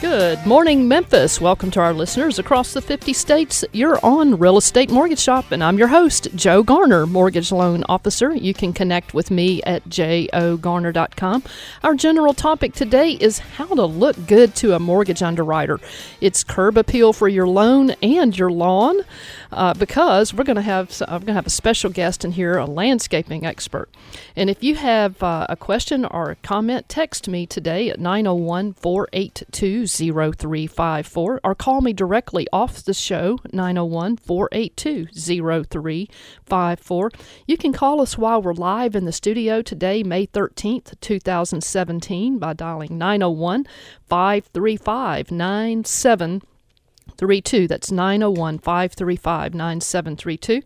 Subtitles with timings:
[0.00, 1.42] Good morning, Memphis.
[1.42, 3.66] Welcome to our listeners across the 50 states.
[3.72, 8.34] You're on Real Estate Mortgage Shop, and I'm your host, Joe Garner, Mortgage Loan Officer.
[8.34, 11.42] You can connect with me at jogarner.com.
[11.84, 15.78] Our general topic today is how to look good to a mortgage underwriter.
[16.22, 19.02] It's curb appeal for your loan and your lawn
[19.52, 22.56] uh, because we're going to have I'm going to have a special guest in here,
[22.56, 23.90] a landscaping expert.
[24.36, 28.74] And if you have uh, a question or a comment, text me today at 901
[28.74, 37.10] 482 0354 or call me directly off the show 901 482 0354.
[37.46, 42.52] You can call us while we're live in the studio today, May 13th, 2017, by
[42.52, 43.66] dialing 901
[44.08, 45.30] 535
[47.10, 47.68] 9732.
[47.68, 50.62] That's 901 535 9732.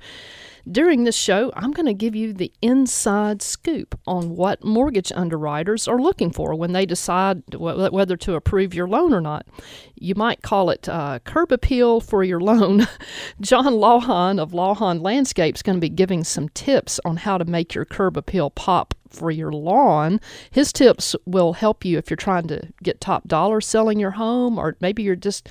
[0.71, 5.87] During this show, I'm going to give you the inside scoop on what mortgage underwriters
[5.87, 9.47] are looking for when they decide whether to approve your loan or not.
[9.95, 12.87] You might call it uh, curb appeal for your loan.
[13.43, 17.45] John Lawhon of Lawhon Landscape is going to be giving some tips on how to
[17.45, 20.19] make your curb appeal pop for your lawn.
[20.51, 24.59] His tips will help you if you're trying to get top dollar selling your home,
[24.59, 25.49] or maybe you're just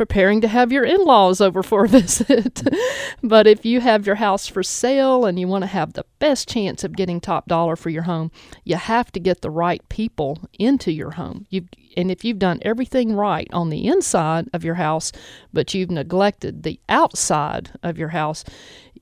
[0.00, 2.62] preparing to have your in laws over for a visit.
[3.22, 6.48] but if you have your house for sale and you want to have the best
[6.48, 8.30] chance of getting top dollar for your home,
[8.64, 11.46] you have to get the right people into your home.
[11.50, 11.66] You
[11.98, 15.12] and if you've done everything right on the inside of your house,
[15.52, 18.42] but you've neglected the outside of your house,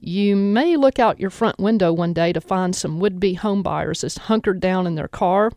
[0.01, 4.01] you may look out your front window one day to find some would be homebuyers
[4.01, 5.53] that's hunkered down in their car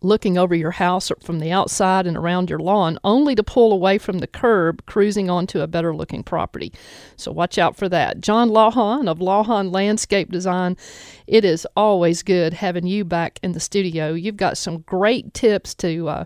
[0.00, 3.98] looking over your house from the outside and around your lawn, only to pull away
[3.98, 6.72] from the curb, cruising onto a better looking property.
[7.16, 8.20] So watch out for that.
[8.20, 10.76] John Lawhon of Lawhon Landscape Design,
[11.26, 14.12] it is always good having you back in the studio.
[14.12, 16.24] You've got some great tips to uh,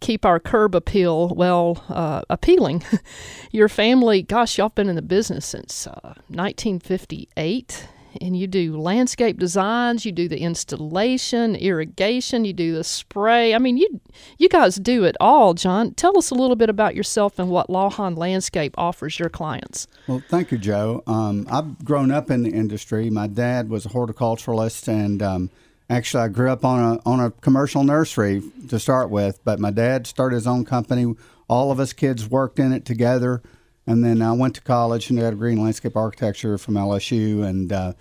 [0.00, 2.82] keep our curb appeal well uh, appealing.
[3.50, 7.88] your family, gosh, y'all been in the business since uh, 1958
[8.20, 13.54] and you do landscape designs, you do the installation, irrigation, you do the spray.
[13.54, 14.00] I mean, you
[14.38, 15.94] you guys do it all, John.
[15.94, 19.86] Tell us a little bit about yourself and what Lawhon Landscape offers your clients.
[20.06, 21.02] Well, thank you, Joe.
[21.06, 23.10] Um, I've grown up in the industry.
[23.10, 25.50] My dad was a horticulturalist, and um,
[25.90, 29.44] actually, I grew up on a on a commercial nursery to start with.
[29.44, 31.14] But my dad started his own company.
[31.48, 33.42] All of us kids worked in it together.
[33.86, 37.44] And then I went to college and got a degree in landscape architecture from LSU.
[37.44, 37.92] And uh,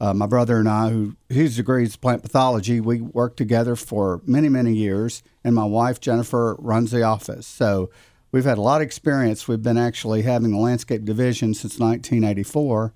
[0.00, 4.20] uh, my brother and I, who his degree is plant pathology, we worked together for
[4.24, 5.22] many, many years.
[5.42, 7.46] And my wife, Jennifer, runs the office.
[7.46, 7.90] So
[8.30, 9.48] we've had a lot of experience.
[9.48, 12.94] We've been actually having a landscape division since 1984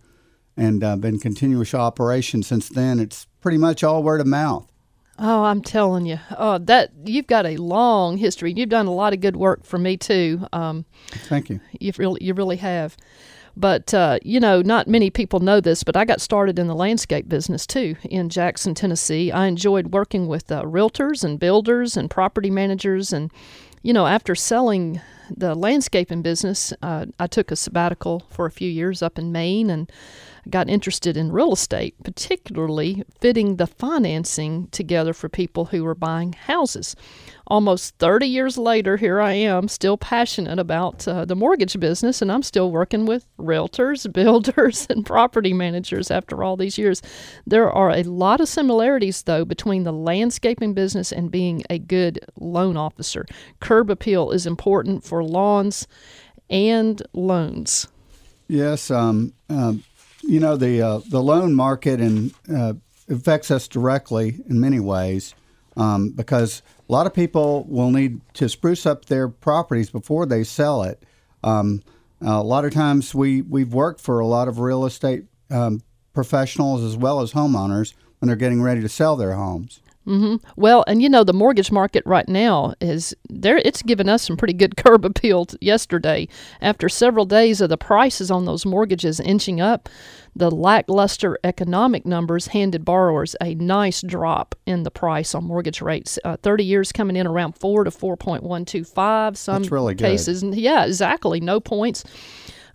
[0.56, 2.98] and uh, been continuous operation since then.
[2.98, 4.70] It's pretty much all word of mouth.
[5.18, 8.52] Oh, I'm telling you, oh, that you've got a long history.
[8.54, 10.46] You've done a lot of good work for me too.
[10.52, 11.60] Um, Thank you.
[11.80, 12.96] You really, you really have.
[13.56, 16.74] But uh, you know, not many people know this, but I got started in the
[16.74, 19.32] landscape business too in Jackson, Tennessee.
[19.32, 23.32] I enjoyed working with uh, realtors and builders and property managers, and
[23.82, 25.00] you know, after selling
[25.34, 29.70] the landscaping business, uh, I took a sabbatical for a few years up in Maine
[29.70, 29.90] and
[30.48, 36.32] got interested in real estate, particularly fitting the financing together for people who were buying
[36.32, 36.96] houses.
[37.48, 42.32] Almost 30 years later, here I am, still passionate about uh, the mortgage business, and
[42.32, 47.02] I'm still working with realtors, builders, and property managers after all these years.
[47.46, 52.18] There are a lot of similarities, though, between the landscaping business and being a good
[52.40, 53.26] loan officer.
[53.60, 55.86] Curb appeal is important for lawns
[56.50, 57.88] and loans.
[58.48, 59.82] Yes, um, um,
[60.26, 62.74] you know the uh, the loan market and uh,
[63.08, 65.34] affects us directly in many ways
[65.76, 70.44] um, because a lot of people will need to spruce up their properties before they
[70.44, 71.02] sell it.
[71.44, 71.82] Um,
[72.20, 76.82] a lot of times we we've worked for a lot of real estate um, professionals
[76.82, 79.80] as well as homeowners when they're getting ready to sell their homes.
[80.06, 80.36] Mm-hmm.
[80.56, 83.58] Well, and you know the mortgage market right now is there.
[83.58, 86.28] It's given us some pretty good curb appeal yesterday.
[86.60, 89.88] After several days of the prices on those mortgages inching up,
[90.36, 96.18] the lackluster economic numbers handed borrowers a nice drop in the price on mortgage rates.
[96.24, 99.36] Uh, Thirty years coming in around four to four point one two five.
[99.36, 100.54] Some That's really cases, good.
[100.54, 102.04] yeah, exactly, no points.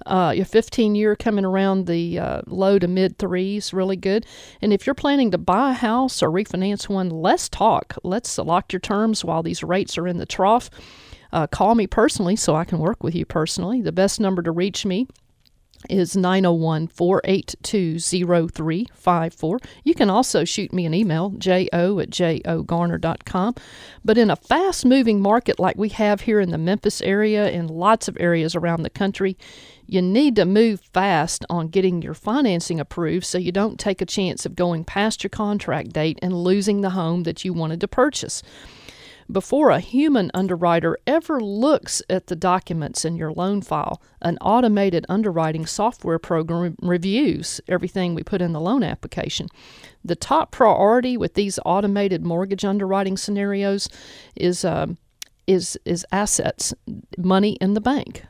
[0.05, 4.25] Uh, your 15 year coming around the uh, low to mid threes, really good.
[4.61, 7.95] And if you're planning to buy a house or refinance one, let's talk.
[8.03, 10.69] Let's lock your terms while these rates are in the trough.
[11.33, 13.81] Uh, call me personally so I can work with you personally.
[13.81, 15.07] The best number to reach me
[15.89, 19.59] is 901 482 0354.
[19.83, 21.53] You can also shoot me an email, jo
[21.99, 23.55] at jogarner.com.
[24.03, 27.69] But in a fast moving market like we have here in the Memphis area and
[27.69, 29.37] lots of areas around the country,
[29.91, 34.05] you need to move fast on getting your financing approved so you don't take a
[34.05, 37.87] chance of going past your contract date and losing the home that you wanted to
[37.89, 38.41] purchase
[39.29, 45.05] before a human underwriter ever looks at the documents in your loan file, an automated
[45.07, 49.47] underwriting software program reviews everything we put in the loan application.
[50.03, 53.87] The top priority with these automated mortgage underwriting scenarios
[54.35, 54.87] is uh,
[55.47, 56.73] is is assets,
[57.17, 58.25] money in the bank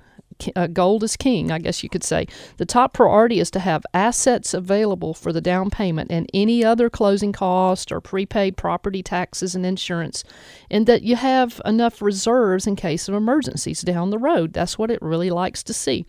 [0.56, 2.28] uh, gold is king, I guess you could say.
[2.58, 6.90] The top priority is to have assets available for the down payment and any other
[6.90, 10.24] closing costs or prepaid property taxes and insurance,
[10.70, 14.54] and that you have enough reserves in case of emergencies down the road.
[14.54, 16.06] That's what it really likes to see.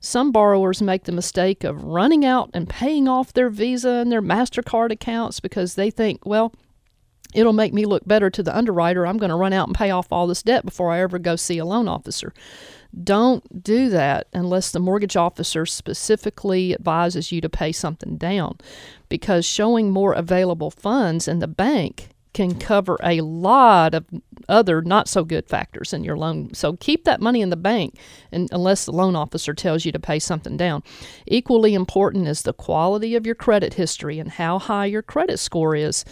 [0.00, 4.20] Some borrowers make the mistake of running out and paying off their Visa and their
[4.20, 6.52] MasterCard accounts because they think, well,
[7.34, 9.06] it'll make me look better to the underwriter.
[9.06, 11.36] I'm going to run out and pay off all this debt before I ever go
[11.36, 12.34] see a loan officer.
[13.02, 18.58] Don't do that unless the mortgage officer specifically advises you to pay something down
[19.08, 24.04] because showing more available funds in the bank can cover a lot of
[24.48, 26.52] other not so good factors in your loan.
[26.52, 27.96] So keep that money in the bank
[28.32, 30.82] and, unless the loan officer tells you to pay something down.
[31.26, 35.74] Equally important is the quality of your credit history and how high your credit score
[35.76, 36.04] is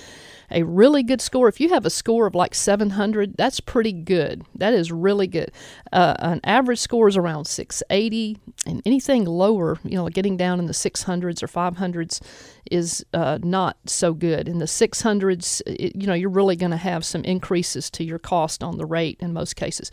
[0.53, 1.49] a really good score.
[1.49, 4.45] If you have a score of like 700, that's pretty good.
[4.55, 5.51] That is really good.
[5.93, 10.67] Uh, an average score is around 680, and anything lower, you know, getting down in
[10.67, 12.21] the 600s or 500s
[12.71, 14.49] is uh, not so good.
[14.49, 18.19] In the 600s, it, you know, you're really going to have some increases to your
[18.19, 19.91] cost on the rate in most cases.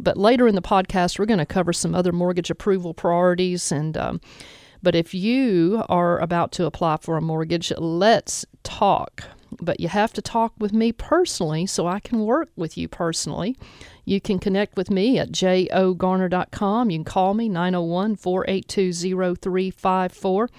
[0.00, 3.96] But later in the podcast, we're going to cover some other mortgage approval priorities and.
[3.96, 4.20] Um,
[4.84, 9.22] but if you are about to apply for a mortgage, let's talk
[9.60, 13.56] but you have to talk with me personally so I can work with you personally.
[14.04, 16.90] You can connect with me at jogarner.com.
[16.90, 18.92] You can call me 901 482
[19.36, 20.50] 0354.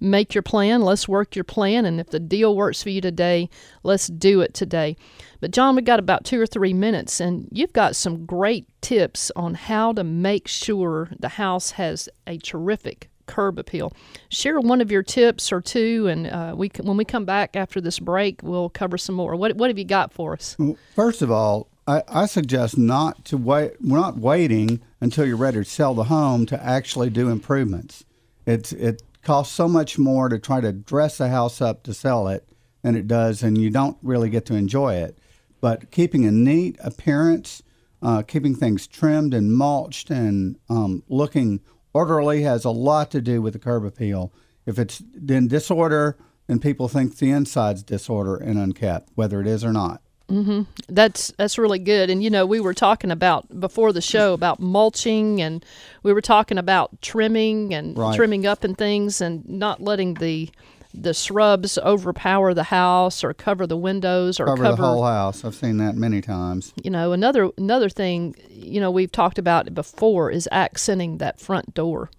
[0.00, 0.82] Make your plan.
[0.82, 1.84] Let's work your plan.
[1.84, 3.50] And if the deal works for you today,
[3.82, 4.96] let's do it today.
[5.40, 9.32] But, John, we've got about two or three minutes, and you've got some great tips
[9.34, 13.92] on how to make sure the house has a terrific curb appeal.
[14.28, 17.80] Share one of your tips or two, and uh, we when we come back after
[17.80, 19.34] this break, we'll cover some more.
[19.36, 20.56] What what have you got for us?
[20.94, 23.72] First of all, I, I suggest not to wait.
[23.80, 28.04] We're not waiting until you're ready to sell the home to actually do improvements.
[28.46, 32.28] It's it costs so much more to try to dress a house up to sell
[32.28, 32.46] it
[32.82, 35.18] than it does, and you don't really get to enjoy it.
[35.60, 37.62] But keeping a neat appearance,
[38.02, 41.60] uh, keeping things trimmed and mulched, and um, looking
[41.94, 44.32] orderly has a lot to do with the curb appeal.
[44.66, 46.16] If it's in disorder,
[46.46, 50.02] then people think the inside's disorder and unkept, whether it is or not.
[50.28, 50.62] Mm-hmm.
[50.88, 52.08] That's that's really good.
[52.08, 55.64] And you know, we were talking about before the show about mulching, and
[56.02, 58.16] we were talking about trimming and right.
[58.16, 60.48] trimming up and things, and not letting the
[60.94, 65.44] the shrubs overpower the house or cover the windows or cover, cover, the whole house.
[65.44, 66.72] I've seen that many times.
[66.82, 71.74] You know, another another thing, you know, we've talked about before is accenting that front
[71.74, 72.10] door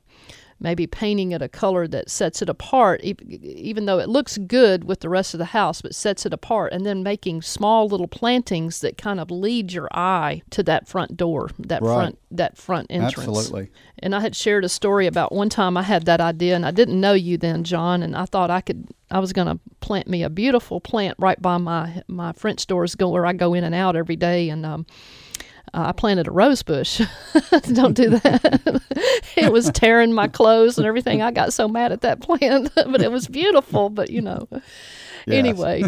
[0.64, 5.02] maybe painting it a color that sets it apart, even though it looks good with
[5.02, 6.72] the rest of the house, but sets it apart.
[6.72, 11.18] And then making small little plantings that kind of lead your eye to that front
[11.18, 11.94] door, that right.
[11.94, 13.28] front that front entrance.
[13.28, 13.70] Absolutely.
[14.00, 16.72] And I had shared a story about one time I had that idea, and I
[16.72, 18.88] didn't know you then, John, and I thought I could.
[19.12, 22.96] I was going to plant me a beautiful plant right by my my French doors,
[22.96, 24.86] go where I go in and out every day, and um,
[25.74, 27.02] uh, I planted a rose bush.
[27.74, 28.82] Don't do that.
[29.36, 31.22] it was tearing my clothes and everything.
[31.22, 33.90] I got so mad at that plant, but it was beautiful.
[33.90, 34.64] But you know, yes.
[35.28, 35.84] anyway,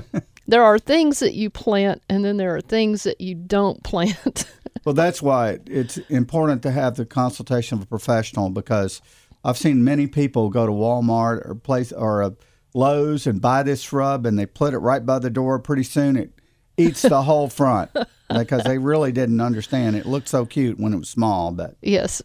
[0.48, 4.46] there are things that you plant, and then there are things that you don't plant.
[4.86, 9.02] well, that's why it's important to have the consultation of a professional because
[9.44, 12.36] I've seen many people go to Walmart or place or a
[12.74, 15.60] Lowe's and buy this shrub, and they put it right by the door.
[15.60, 16.32] Pretty soon, it
[16.78, 17.92] eats the whole front
[18.30, 19.96] because they really didn't understand.
[19.96, 22.22] It looked so cute when it was small, but yes,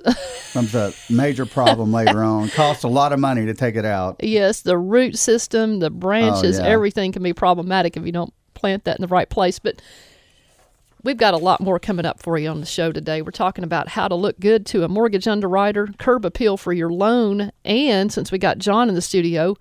[0.52, 2.49] comes a major problem later on.
[2.50, 4.16] Costs a lot of money to take it out.
[4.23, 6.69] Yes, the root system, the branches, oh, yeah.
[6.69, 9.59] everything can be problematic if you don't plant that in the right place.
[9.59, 9.80] But
[11.02, 13.23] We've got a lot more coming up for you on the show today.
[13.23, 16.90] We're talking about how to look good to a mortgage underwriter, curb appeal for your
[16.90, 19.57] loan, and since we got John in the studio,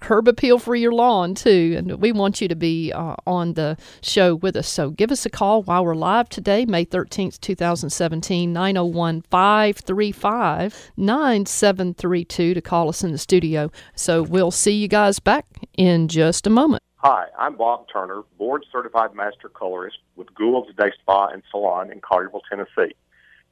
[0.00, 1.74] curb appeal for your lawn too.
[1.76, 4.68] And we want you to be uh, on the show with us.
[4.68, 12.54] So give us a call while we're live today, May 13th, 2017, 901 535 9732
[12.54, 13.68] to call us in the studio.
[13.96, 15.46] So we'll see you guys back
[15.76, 16.84] in just a moment.
[17.06, 22.00] Hi, I'm Bob Turner, board certified master colorist with Gould's Day Spa and Salon in
[22.00, 22.94] Collierville, Tennessee.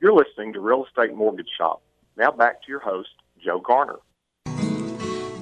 [0.01, 1.83] You're listening to Real Estate Mortgage Shop.
[2.17, 3.11] Now back to your host,
[3.45, 3.99] Joe Garner.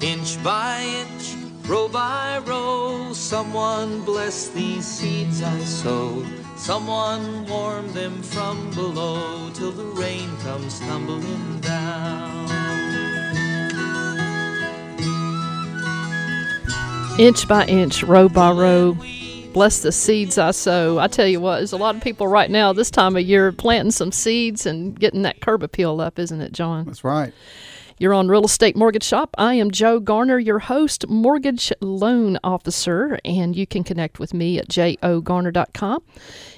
[0.00, 1.36] Inch by inch,
[1.68, 6.26] row by row, someone bless these seeds I sowed.
[6.56, 12.59] Someone warm them from below till the rain comes tumbling down.
[17.18, 18.96] Inch by inch, row by row.
[19.52, 20.98] Bless the seeds I sow.
[20.98, 23.50] I tell you what, there's a lot of people right now this time of year
[23.52, 26.84] planting some seeds and getting that curb appeal up, isn't it, John?
[26.84, 27.32] That's right.
[28.00, 29.34] You're on Real Estate Mortgage Shop.
[29.36, 34.58] I am Joe Garner, your host, mortgage loan officer, and you can connect with me
[34.58, 36.02] at jogarner.com.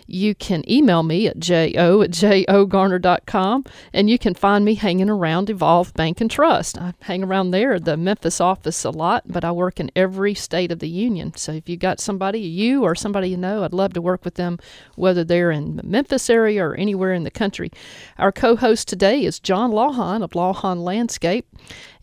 [0.06, 5.50] You can email me at jo at jogarner.com, and you can find me hanging around
[5.50, 6.78] Evolve Bank and Trust.
[6.78, 10.70] I hang around there, the Memphis office, a lot, but I work in every state
[10.70, 11.32] of the union.
[11.36, 14.34] So if you've got somebody, you or somebody you know, I'd love to work with
[14.34, 14.58] them,
[14.94, 17.72] whether they're in the Memphis area or anywhere in the country.
[18.18, 21.31] Our co host today is John Lawhon of Lawhon Landscape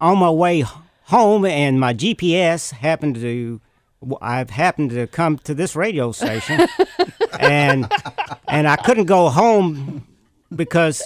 [0.00, 0.64] on my way
[1.04, 3.60] home, and my GPS happened to.
[4.22, 6.66] I've happened to come to this radio station,
[7.38, 7.90] and
[8.48, 10.06] and I couldn't go home
[10.54, 11.02] because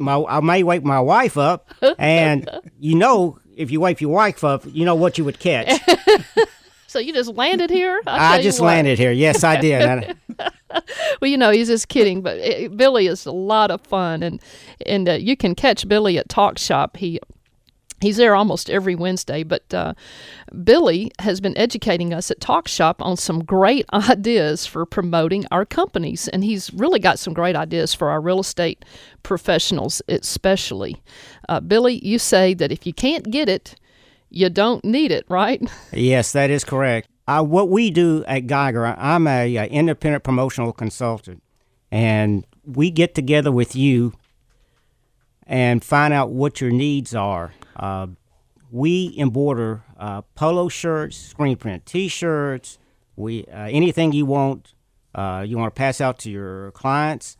[0.00, 4.42] my I may wake my wife up, and you know if you wake your wife
[4.42, 5.80] up, you know what you would catch.
[6.90, 8.02] So you just landed here?
[8.04, 9.12] I just landed here.
[9.12, 10.16] Yes, I did.
[11.20, 14.42] well, you know, he's just kidding, but it, Billy is a lot of fun, and
[14.86, 16.96] and uh, you can catch Billy at Talk Shop.
[16.96, 17.20] He
[18.00, 19.92] He's there almost every Wednesday, but uh,
[20.64, 25.66] Billy has been educating us at Talk Shop on some great ideas for promoting our
[25.66, 28.84] companies, and he's really got some great ideas for our real estate
[29.22, 31.02] professionals, especially.
[31.48, 33.74] Uh, Billy, you say that if you can't get it,
[34.30, 35.60] you don't need it, right?
[35.92, 37.08] Yes, that is correct.
[37.26, 41.42] Uh, what we do at Geiger, I'm a, a independent promotional consultant,
[41.90, 44.14] and we get together with you
[45.46, 47.52] and find out what your needs are.
[47.80, 48.08] Uh,
[48.70, 52.78] we embroider uh, polo shirts, screen print T-shirts,
[53.16, 54.74] we uh, anything you want.
[55.12, 57.36] Uh, you want to pass out to your clients.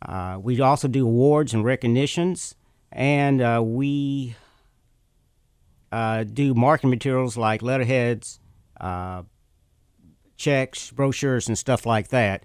[0.00, 2.54] Uh, we also do awards and recognitions,
[2.90, 3.40] and
[3.74, 4.34] we
[6.32, 8.40] do marketing materials like letterheads,
[10.38, 12.44] checks, brochures, and stuff like that.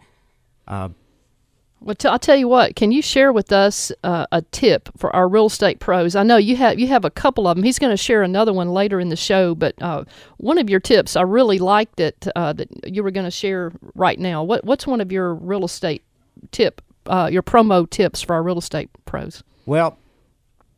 [1.80, 2.76] Well, t- I'll tell you what.
[2.76, 6.16] Can you share with us uh, a tip for our real estate pros?
[6.16, 7.64] I know you have you have a couple of them.
[7.64, 10.04] He's going to share another one later in the show, but uh,
[10.38, 13.72] one of your tips I really liked it uh, that you were going to share
[13.96, 14.44] right now.
[14.44, 16.04] What what's one of your real estate
[16.52, 19.44] tip, uh, your promo tips for our real estate pros?
[19.66, 19.98] Well,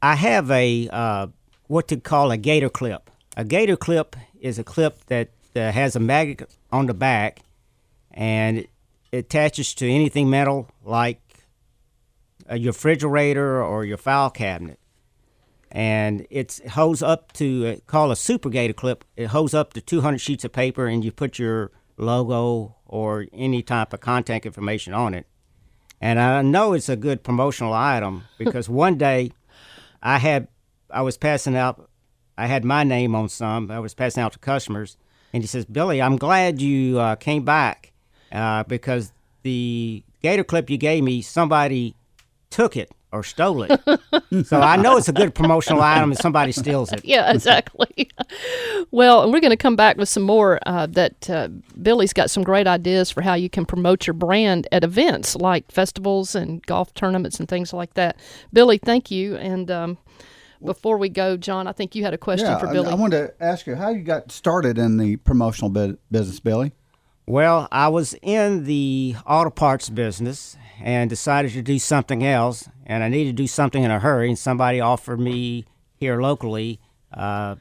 [0.01, 1.27] I have a uh,
[1.67, 3.09] what to call a gator clip.
[3.37, 7.39] A gator clip is a clip that has a magnet on the back,
[8.11, 8.67] and
[9.11, 11.21] attaches to anything metal like
[12.49, 14.79] uh, your refrigerator or your file cabinet.
[15.71, 19.81] And it holds up to, uh, call a super gator clip, it holds up to
[19.81, 24.93] 200 sheets of paper and you put your logo or any type of contact information
[24.93, 25.27] on it.
[26.01, 29.31] And I know it's a good promotional item because one day
[30.01, 30.47] I had,
[30.89, 31.89] I was passing out,
[32.37, 34.97] I had my name on some, I was passing out to customers.
[35.33, 37.89] and he says, "Billy, I'm glad you uh, came back
[38.31, 39.11] uh, because
[39.43, 41.95] the gator clip you gave me, somebody
[42.49, 43.81] took it or stole it.
[44.45, 47.03] so I know it's a good promotional item, and somebody steals it.
[47.03, 48.09] yeah, exactly.
[48.91, 50.59] well, we're going to come back with some more.
[50.65, 51.47] Uh, that uh,
[51.81, 55.71] Billy's got some great ideas for how you can promote your brand at events like
[55.71, 58.19] festivals and golf tournaments and things like that.
[58.53, 59.35] Billy, thank you.
[59.37, 59.97] And um,
[60.63, 62.91] before we go, John, I think you had a question yeah, for Billy.
[62.91, 65.69] I, wanted to ask you how you got started in the promotional
[66.11, 66.73] business, Billy.
[67.29, 73.03] Well, I was in the auto parts business and decided to do something else, and
[73.03, 74.29] I needed to do something in a hurry.
[74.29, 76.79] And somebody offered me here locally
[77.13, 77.57] uh,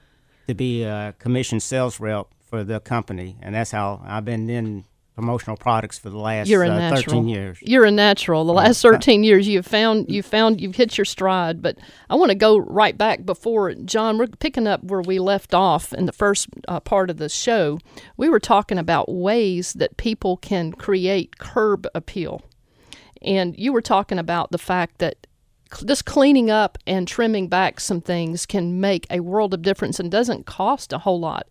[0.46, 4.86] to be a commission sales rep for the company, and that's how I've been in
[5.18, 7.16] promotional products for the last You're a uh, natural.
[7.16, 7.58] 13 years.
[7.60, 8.44] You're a natural.
[8.44, 11.60] The last 13 years, you've found you've found you've hit your stride.
[11.60, 11.76] But
[12.08, 14.16] I want to go right back before John.
[14.16, 17.80] We're picking up where we left off in the first uh, part of the show.
[18.16, 22.42] We were talking about ways that people can create curb appeal,
[23.20, 25.26] and you were talking about the fact that
[25.74, 29.98] cl- just cleaning up and trimming back some things can make a world of difference
[29.98, 31.48] and doesn't cost a whole lot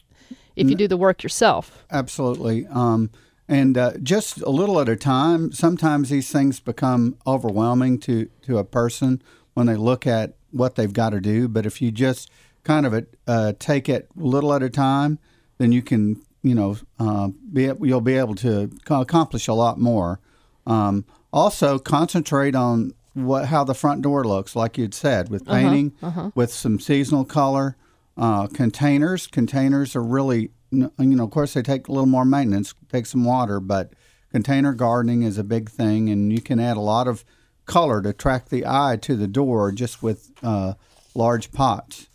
[0.55, 1.85] if you do the work yourself.
[1.91, 2.65] Absolutely.
[2.67, 3.11] Um,
[3.47, 5.51] and uh, just a little at a time.
[5.51, 9.21] Sometimes these things become overwhelming to, to a person
[9.53, 11.47] when they look at what they've got to do.
[11.47, 12.29] But if you just
[12.63, 15.19] kind of uh, take it little at a time,
[15.57, 20.19] then you can, you know, uh, be you'll be able to accomplish a lot more.
[20.65, 25.93] Um, also, concentrate on what how the front door looks, like you'd said, with painting,
[26.35, 27.75] with some seasonal color.
[28.17, 32.73] Uh, containers, containers are really, you know, of course they take a little more maintenance,
[32.89, 33.93] take some water, but
[34.31, 37.23] container gardening is a big thing, and you can add a lot of
[37.65, 40.73] color to attract the eye to the door just with uh,
[41.13, 42.07] large pots.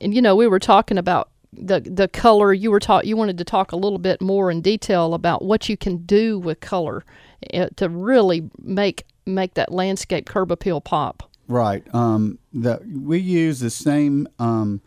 [0.00, 3.38] and you know we were talking about the the color you were taught you wanted
[3.38, 7.04] to talk a little bit more in detail about what you can do with color
[7.52, 11.84] uh, to really make make that landscape curb appeal pop Right.
[11.92, 14.80] Um, the, we use the same um,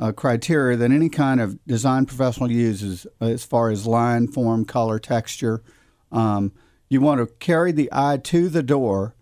[0.00, 4.98] uh, criteria that any kind of design professional uses as far as line, form, color,
[4.98, 5.62] texture.
[6.10, 6.52] Um,
[6.88, 9.14] you want to carry the eye to the door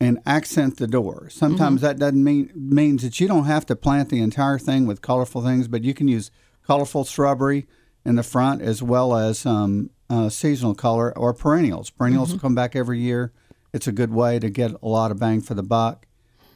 [0.00, 1.28] and accent the door.
[1.28, 5.02] Sometimes that doesn't mean means that you don't have to plant the entire thing with
[5.02, 6.30] colorful things, but you can use
[6.66, 7.66] colorful shrubbery
[8.06, 11.90] in the front as well as um, uh, seasonal color or perennials.
[11.90, 13.32] Perennials come back every year.
[13.74, 16.06] It's a good way to get a lot of bang for the buck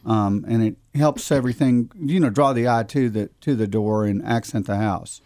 [0.07, 4.05] um, and it helps everything you know draw the eye to the to the door
[4.07, 5.21] and accent the house.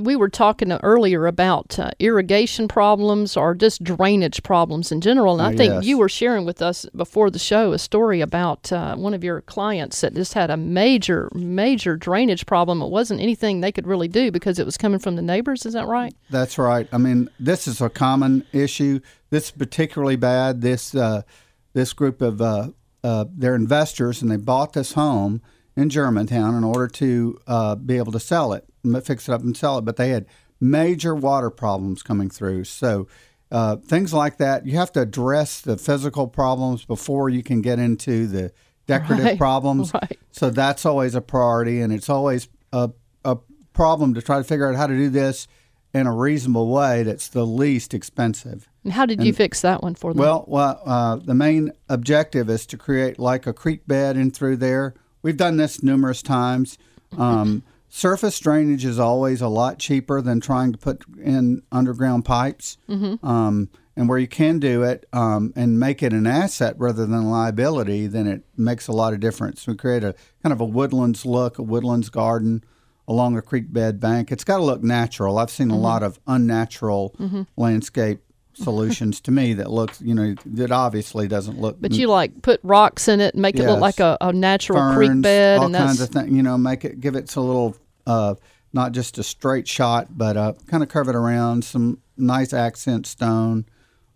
[0.00, 5.42] we were talking earlier about uh, irrigation problems or just drainage problems in general and
[5.42, 5.84] i Oh, think yes.
[5.84, 9.40] you were sharing with us before the show a story about uh, one of your
[9.40, 14.06] clients that just had a major major drainage problem it wasn't anything they could really
[14.06, 16.86] do because it was coming from the neighbors is that right That's right.
[16.92, 19.00] I mean, this is a common issue.
[19.30, 20.60] This is particularly bad.
[20.60, 21.22] This uh,
[21.72, 22.40] this group of
[23.08, 25.40] uh, they're investors and they bought this home
[25.76, 28.64] in Germantown in order to uh, be able to sell it,
[29.04, 29.84] fix it up and sell it.
[29.88, 30.26] But they had
[30.60, 32.64] major water problems coming through.
[32.64, 33.06] So
[33.50, 37.78] uh, things like that, you have to address the physical problems before you can get
[37.78, 38.52] into the
[38.86, 39.92] decorative Right, problems.
[39.94, 40.18] right.
[40.32, 42.90] So that's always a priority, and it's always a,
[43.24, 43.36] a
[43.72, 45.46] problem to try to figure out how to do this
[45.94, 48.68] in a reasonable way that's the least expensive.
[48.84, 52.50] and how did you fix that one for them Well, well uh, the main objective
[52.50, 54.94] is to create like a creek bed in through there.
[55.22, 56.78] We've done this numerous times.
[57.16, 62.76] Um, surface drainage is always a lot cheaper than trying to put in underground pipes.
[63.22, 67.18] Um, and where you can do it um, and make it an asset rather than
[67.24, 69.66] a liability, then it makes a lot of difference.
[69.66, 72.62] We create a kind of a woodlands look, a woodlands garden
[73.08, 74.30] along a creek bed bank.
[74.30, 75.38] It's got to look natural.
[75.38, 77.16] I've seen a lot of unnatural
[77.56, 78.20] landscape
[78.52, 81.80] solutions to me that looks, you know, that obviously doesn't look.
[81.80, 84.78] But you like put rocks in it and make it look like a, a natural
[84.78, 86.30] ferns, creek bed, all and that's kinds of things.
[86.32, 88.34] You know, make it give it a little, uh,
[88.72, 91.64] not just a straight shot, but uh, kind of curve it around.
[91.64, 93.64] Some nice accent stone.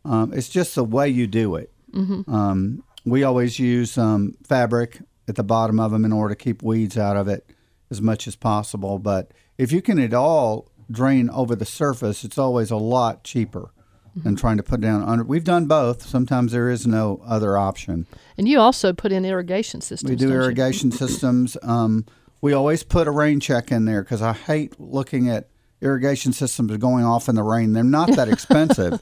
[0.04, 1.70] Um, it's just the way you do it.
[1.92, 2.32] Mm-hmm.
[2.32, 6.62] Um, we always use um, fabric at the bottom of them in order to keep
[6.62, 7.46] weeds out of it
[7.92, 8.98] as much as possible.
[8.98, 13.70] But if you can at all drain over the surface, it's always a lot cheaper
[14.12, 14.24] Mm-hmm.
[14.24, 15.24] than trying to put down under.
[15.24, 16.02] We've done both.
[16.02, 18.06] Sometimes there is no other option.
[18.36, 20.10] and you also put in irrigation systems.
[20.10, 20.42] We do don't you?
[20.42, 21.56] irrigation systems.
[21.62, 22.04] Um,
[22.42, 25.48] we always put a rain check in there because I hate looking at
[25.80, 27.72] irrigation systems going off in the rain.
[27.72, 29.00] They're not that expensive,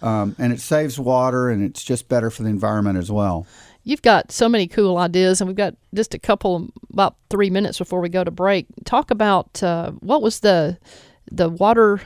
[0.00, 3.48] um, and it saves water, and it's just better for the environment as well.
[3.84, 7.78] You've got so many cool ideas, and we've got just a couple, about three minutes
[7.78, 8.66] before we go to break.
[8.84, 10.78] Talk about uh, what was the
[11.30, 12.00] the water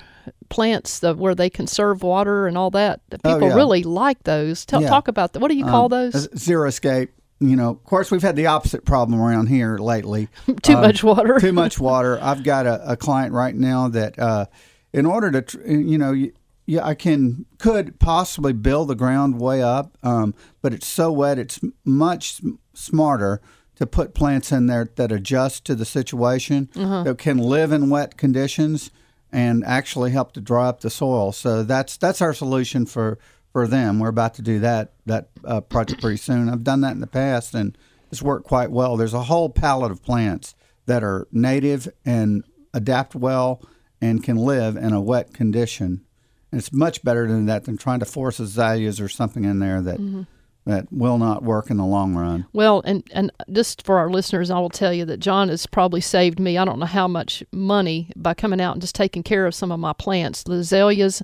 [0.48, 3.00] plants the where they conserve water and all that.
[3.24, 3.54] Oh, People yeah.
[3.54, 4.64] really like those.
[4.66, 4.88] Tell, Yeah.
[4.88, 5.40] Talk about that.
[5.40, 6.28] What do you call Um, those?
[6.28, 7.08] Xeriscape.
[7.40, 10.28] You know, of course, we've had the opposite problem around here lately.
[10.62, 11.38] Too Uh, much water.
[11.38, 12.18] too much water.
[12.20, 14.46] I've got a, a client right now that, uh,
[14.92, 16.32] in order to, tr- you know, you,
[16.68, 21.38] yeah, I can could possibly build the ground way up, um, but it's so wet.
[21.38, 22.42] It's much
[22.74, 23.40] smarter
[23.76, 28.18] to put plants in there that adjust to the situation, that can live in wet
[28.18, 28.90] conditions,
[29.32, 31.32] and actually help to dry up the soil.
[31.32, 33.18] So that's that's our solution for
[33.50, 33.98] for them.
[33.98, 36.50] We're about to do that that uh, project pretty soon.
[36.50, 37.78] I've done that in the past, and
[38.12, 38.98] it's worked quite well.
[38.98, 40.54] There's a whole palette of plants
[40.84, 43.62] that are native and adapt well
[44.02, 46.04] and can live in a wet condition.
[46.50, 49.82] And it's much better than that than trying to force azaleas or something in there
[49.82, 50.22] that mm-hmm.
[50.64, 52.46] that will not work in the long run.
[52.52, 56.00] Well, and and just for our listeners, I will tell you that John has probably
[56.00, 56.56] saved me.
[56.56, 59.70] I don't know how much money by coming out and just taking care of some
[59.70, 60.42] of my plants.
[60.42, 61.22] The azaleas,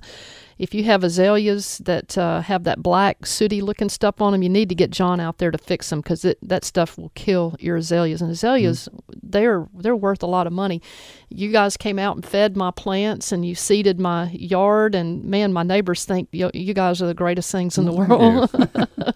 [0.57, 4.49] if you have azaleas that uh, have that black sooty looking stuff on them, you
[4.49, 7.75] need to get John out there to fix them because that stuff will kill your
[7.75, 8.21] azaleas.
[8.21, 8.87] And azaleas,
[9.21, 10.81] they're they're worth a lot of money.
[11.29, 15.51] You guys came out and fed my plants, and you seeded my yard, and man,
[15.51, 18.49] my neighbors think you, you guys are the greatest things in the world.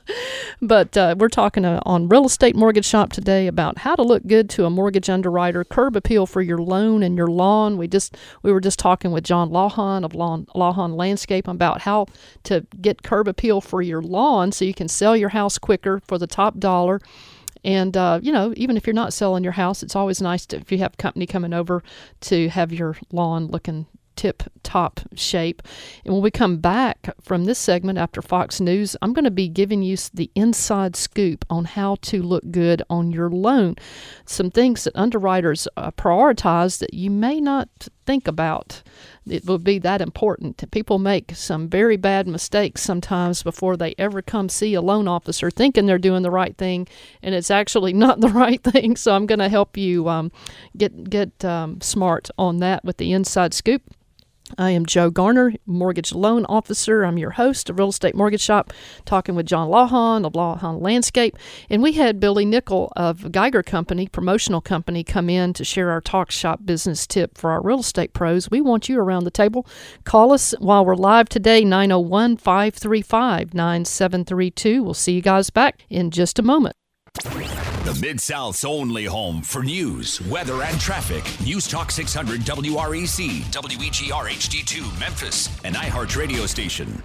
[0.61, 4.27] But uh, we're talking uh, on Real Estate Mortgage Shop today about how to look
[4.27, 7.77] good to a mortgage underwriter, curb appeal for your loan and your lawn.
[7.77, 12.07] We just we were just talking with John Lawhon of Lawn, Lawhon Landscape about how
[12.43, 16.17] to get curb appeal for your lawn so you can sell your house quicker for
[16.17, 16.99] the top dollar.
[17.63, 20.57] And uh, you know, even if you're not selling your house, it's always nice to,
[20.57, 21.83] if you have company coming over
[22.21, 23.85] to have your lawn looking
[24.19, 25.61] tip top shape.
[26.03, 29.47] And when we come back from this segment after Fox News, I'm going to be
[29.47, 33.75] giving you the inside scoop on how to look good on your loan.
[34.25, 37.69] Some things that underwriters uh, prioritize that you may not
[38.05, 38.83] think about.
[39.31, 40.69] It will be that important.
[40.71, 45.49] People make some very bad mistakes sometimes before they ever come see a loan officer
[45.51, 46.87] thinking they're doing the right thing,
[47.21, 48.95] and it's actually not the right thing.
[48.95, 50.31] So I'm going to help you um,
[50.77, 53.83] get get um, smart on that with the inside scoop.
[54.57, 57.03] I am Joe Garner, mortgage loan officer.
[57.03, 58.73] I'm your host of Real Estate Mortgage Shop,
[59.05, 61.37] talking with John Lawhon of Lawhon Landscape.
[61.69, 66.01] And we had Billy Nickel of Geiger Company, promotional company, come in to share our
[66.01, 68.49] talk shop business tip for our real estate pros.
[68.49, 69.67] We want you around the table.
[70.03, 74.83] Call us while we're live today, 901 535 9732.
[74.83, 76.75] We'll see you guys back in just a moment.
[77.89, 81.23] The Mid South's only home for news, weather, and traffic.
[81.43, 87.01] News Talk 600 WREC, WEGR HD2 Memphis, an iHeart radio station.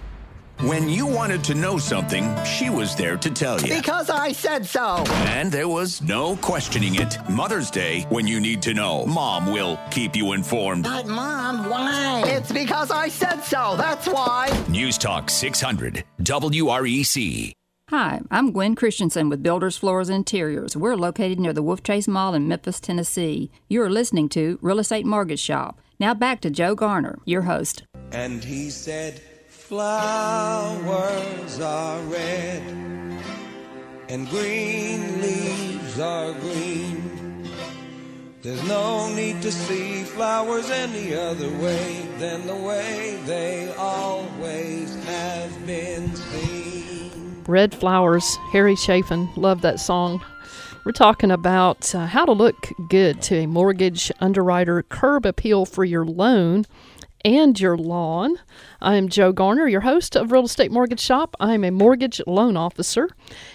[0.59, 3.75] When you wanted to know something, she was there to tell you.
[3.75, 5.03] Because I said so.
[5.25, 7.17] And there was no questioning it.
[7.31, 10.83] Mother's Day, when you need to know, Mom will keep you informed.
[10.83, 12.25] But, Mom, why?
[12.27, 13.73] It's because I said so.
[13.75, 14.55] That's why.
[14.69, 17.55] News Talk 600 WREC.
[17.91, 20.75] Hi, I'm Gwen Christensen with Builders Floors Interiors.
[20.75, 23.51] We're located near the Wolf Chase Mall in Memphis, Tennessee.
[23.69, 25.79] You're listening to Real Estate Mortgage Shop.
[25.99, 27.83] Now back to Joe Garner, your host.
[28.11, 30.79] And he said, Flowers
[31.59, 32.63] are red,
[34.09, 37.47] and green leaves are green.
[38.41, 44.34] There's no need to see flowers any other way than the way they always
[47.47, 49.29] Red Flowers, Harry Chapin.
[49.35, 50.23] Love that song.
[50.85, 55.83] We're talking about uh, how to look good to a mortgage underwriter, curb appeal for
[55.83, 56.65] your loan
[57.25, 58.37] and your lawn.
[58.81, 61.35] I am Joe Garner, your host of Real Estate Mortgage Shop.
[61.39, 63.09] I am a mortgage loan officer,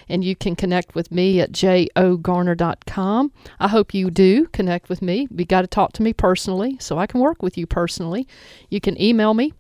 [0.09, 3.33] and you can connect with me at jogarner.com.
[3.61, 5.29] I hope you do connect with me.
[5.31, 8.27] You got to talk to me personally so I can work with you personally.
[8.71, 9.53] You can email me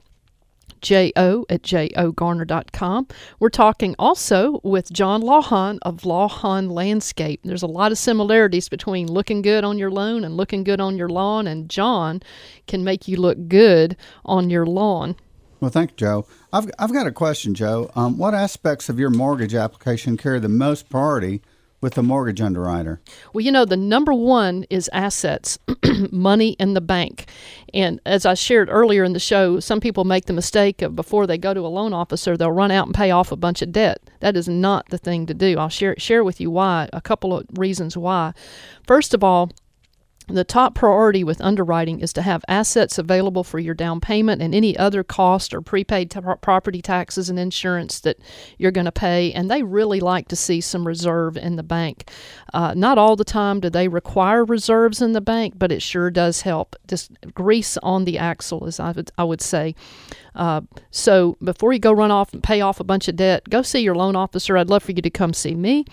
[0.80, 3.08] jo at jogarner.com.
[3.38, 7.40] We're talking also with John Lawhon of Lawhon Landscape.
[7.44, 10.96] There's a lot of similarities between looking good on your loan and looking good on
[10.96, 12.22] your lawn, and John
[12.66, 15.16] can make you look good on your lawn.
[15.60, 16.26] Well, thank you, Joe.
[16.52, 17.90] I've, I've got a question, Joe.
[17.94, 21.42] Um, what aspects of your mortgage application carry the most priority
[21.80, 23.00] with the mortgage underwriter?
[23.32, 25.58] Well, you know, the number one is assets,
[26.12, 27.28] money in the bank.
[27.72, 31.26] And as I shared earlier in the show, some people make the mistake of before
[31.26, 33.72] they go to a loan officer, they'll run out and pay off a bunch of
[33.72, 34.00] debt.
[34.20, 35.58] That is not the thing to do.
[35.58, 38.32] I'll share share with you why, a couple of reasons why.
[38.86, 39.50] First of all,
[40.28, 44.54] the top priority with underwriting is to have assets available for your down payment and
[44.54, 48.18] any other cost or prepaid t- property taxes and insurance that
[48.59, 49.33] you're going to pay.
[49.33, 52.11] And they really like to see some reserve in the bank.
[52.54, 56.11] Uh, not all the time do they require reserves in the bank, but it sure
[56.11, 56.76] does help.
[56.87, 59.74] Just grease on the axle, as I would, I would say.
[60.35, 63.62] Uh, so before you go run off and pay off a bunch of debt, go
[63.62, 64.56] see your loan officer.
[64.56, 65.85] I'd love for you to come see me,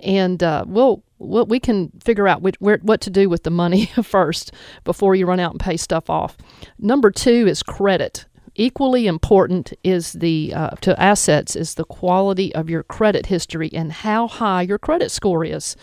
[0.00, 3.50] and uh, we'll well, we can figure out which, where, what to do with the
[3.50, 4.52] money first
[4.84, 6.36] before you run out and pay stuff off.
[6.78, 8.26] Number two is credit.
[8.54, 13.90] Equally important is the uh, to assets is the quality of your credit history and
[13.90, 15.74] how high your credit score is.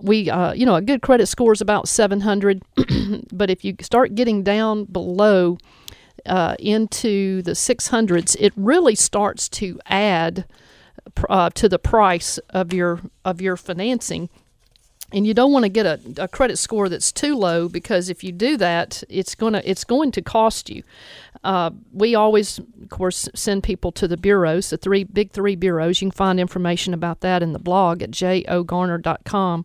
[0.00, 2.62] We, uh, you know, a good credit score is about 700,
[3.32, 5.58] but if you start getting down below
[6.24, 10.46] uh, into the 600s, it really starts to add
[11.28, 14.30] uh, to the price of your of your financing
[15.12, 18.24] and you don't want to get a, a credit score that's too low because if
[18.24, 20.82] you do that, it's gonna it's going to cost you.
[21.44, 26.00] Uh, we always, of course, send people to the bureaus, the three big three bureaus.
[26.00, 29.64] You can find information about that in the blog at jogarner.com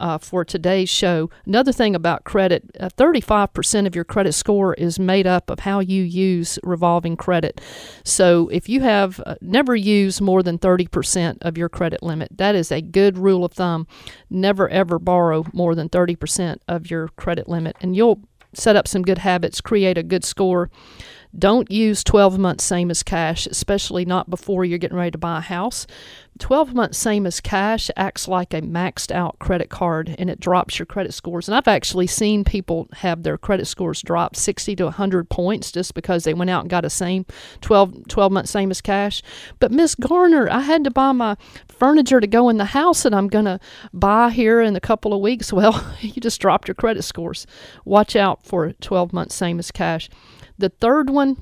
[0.00, 1.30] uh, for today's show.
[1.44, 5.80] Another thing about credit uh, 35% of your credit score is made up of how
[5.80, 7.60] you use revolving credit.
[8.04, 12.54] So if you have uh, never use more than 30% of your credit limit, that
[12.54, 13.86] is a good rule of thumb.
[14.30, 18.20] Never ever borrow more than 30% of your credit limit, and you'll
[18.54, 20.70] set up some good habits, create a good score.
[21.38, 25.38] Don't use 12 months same as cash, especially not before you're getting ready to buy
[25.38, 25.86] a house.
[26.38, 30.78] 12 months same as cash acts like a maxed out credit card and it drops
[30.78, 31.48] your credit scores.
[31.48, 35.94] And I've actually seen people have their credit scores drop 60 to 100 points just
[35.94, 37.26] because they went out and got a same
[37.60, 39.22] 12, 12 months same as cash.
[39.58, 41.36] But Miss Garner, I had to buy my
[41.68, 43.60] furniture to go in the house that I'm going to
[43.92, 45.52] buy here in a couple of weeks.
[45.56, 47.46] Well, you just dropped your credit scores.
[47.86, 50.10] Watch out for 12 months same as cash.
[50.58, 51.38] The third one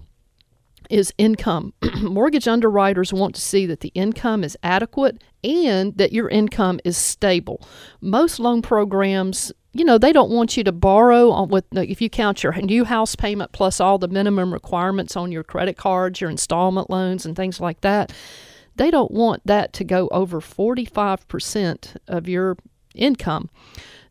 [0.90, 1.72] is income.
[2.02, 6.96] Mortgage underwriters want to see that the income is adequate and that your income is
[6.96, 7.66] stable.
[8.00, 12.08] Most loan programs you know they don't want you to borrow on with if you
[12.08, 16.30] count your new house payment plus all the minimum requirements on your credit cards your
[16.30, 18.12] installment loans and things like that
[18.76, 22.56] they don't want that to go over 45% of your
[22.94, 23.50] income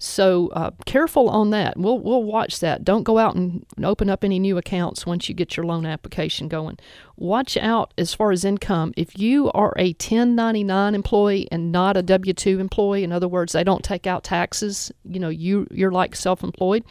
[0.04, 1.78] so uh, careful on that.
[1.78, 2.84] We'll we'll watch that.
[2.84, 6.50] Don't go out and open up any new accounts once you get your loan application
[6.50, 6.78] going.
[7.16, 8.94] Watch out as far as income.
[8.98, 13.64] If you are a 1099 employee and not a W2 employee, in other words, they
[13.64, 14.92] don't take out taxes.
[15.06, 16.84] You know, you you're like self-employed.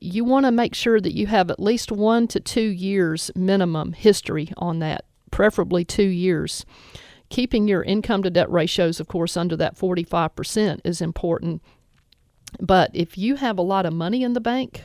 [0.00, 3.92] You want to make sure that you have at least one to two years minimum
[3.92, 6.66] history on that, preferably two years
[7.28, 11.60] keeping your income to debt ratios, of course, under that 45% is important
[12.60, 14.84] but if you have a lot of money in the bank,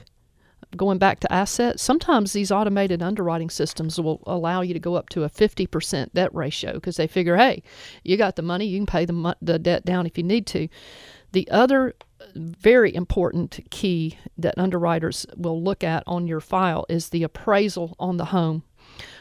[0.78, 5.10] going back to assets, sometimes these automated underwriting systems will allow you to go up
[5.10, 7.62] to a 50% debt ratio because they figure, hey,
[8.04, 10.67] you got the money, you can pay the, the debt down if you need to.
[11.34, 11.95] The other
[12.36, 18.17] very important key that underwriters will look at on your file is the appraisal on
[18.17, 18.63] the home.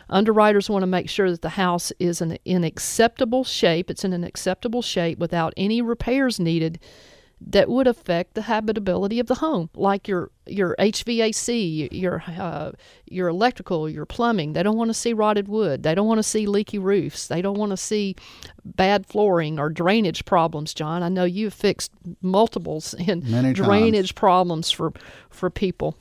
[0.09, 3.91] Underwriters want to make sure that the house is in, in acceptable shape.
[3.91, 6.81] It's in an acceptable shape without any repairs needed
[7.43, 12.73] that would affect the habitability of the home, like your your HVAC, your uh,
[13.07, 14.53] your electrical, your plumbing.
[14.53, 15.83] They don't want to see rotted wood.
[15.83, 17.29] They don't want to see leaky roofs.
[17.29, 18.15] They don't want to see
[18.65, 20.75] bad flooring or drainage problems.
[20.75, 24.13] John, I know you've fixed multiples in Many drainage times.
[24.13, 24.93] problems for
[25.31, 25.97] for people.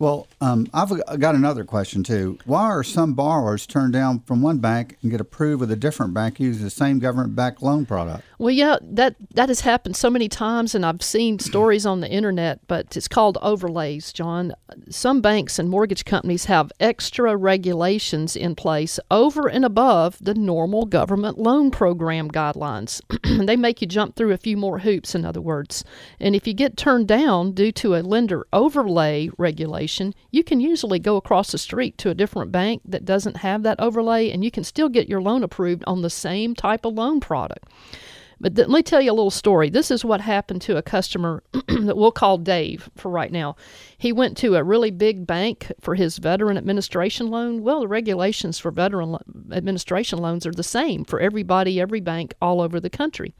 [0.00, 0.88] Well, um, I've
[1.20, 2.38] got another question too.
[2.46, 6.14] Why are some borrowers turned down from one bank and get approved with a different
[6.14, 8.24] bank using the same government-backed loan product?
[8.38, 12.08] Well, yeah, that that has happened so many times, and I've seen stories on the
[12.08, 12.66] internet.
[12.66, 14.54] But it's called overlays, John.
[14.88, 20.86] Some banks and mortgage companies have extra regulations in place over and above the normal
[20.86, 23.02] government loan program guidelines.
[23.46, 25.84] they make you jump through a few more hoops, in other words.
[26.18, 29.89] And if you get turned down due to a lender overlay regulation,
[30.30, 33.80] you can usually go across the street to a different bank that doesn't have that
[33.80, 37.20] overlay, and you can still get your loan approved on the same type of loan
[37.20, 37.68] product.
[38.40, 39.68] But th- let me tell you a little story.
[39.68, 43.54] This is what happened to a customer that we'll call Dave for right now.
[43.98, 47.62] He went to a really big bank for his veteran administration loan.
[47.62, 49.20] Well, the regulations for veteran lo-
[49.52, 53.34] administration loans are the same for everybody, every bank all over the country.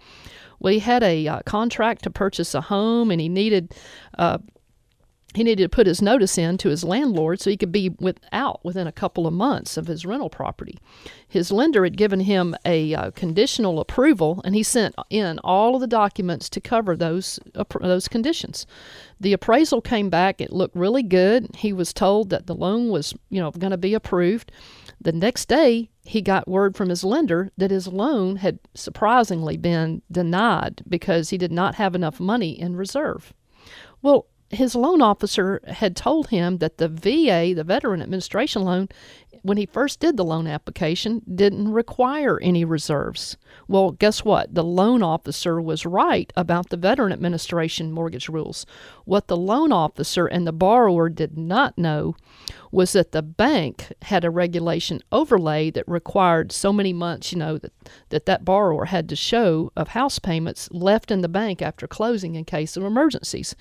[0.62, 3.74] He had a uh, contract to purchase a home and he needed
[4.18, 4.38] uh,
[5.34, 8.64] he needed to put his notice in to his landlord so he could be without
[8.64, 10.76] within a couple of months of his rental property.
[11.28, 15.80] His lender had given him a uh, conditional approval, and he sent in all of
[15.80, 18.66] the documents to cover those uh, those conditions.
[19.20, 21.54] The appraisal came back; it looked really good.
[21.54, 24.50] He was told that the loan was, you know, going to be approved.
[25.00, 30.02] The next day, he got word from his lender that his loan had surprisingly been
[30.10, 33.32] denied because he did not have enough money in reserve.
[34.02, 38.88] Well, his loan officer had told him that the VA, the Veteran Administration Loan,
[39.42, 43.36] when he first did the loan application, didn't require any reserves.
[43.68, 44.54] Well, guess what?
[44.54, 48.66] The loan officer was right about the Veteran Administration mortgage rules.
[49.04, 52.16] What the loan officer and the borrower did not know
[52.72, 57.58] was that the bank had a regulation overlay that required so many months, you know,
[57.58, 57.72] that
[58.10, 62.34] that, that borrower had to show of house payments left in the bank after closing
[62.34, 63.54] in case of emergencies.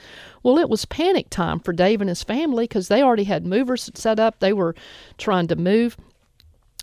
[0.43, 3.89] Well, it was panic time for Dave and his family because they already had movers
[3.95, 4.39] set up.
[4.39, 4.75] They were
[5.17, 5.97] trying to move.